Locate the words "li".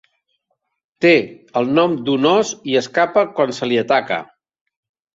3.73-3.81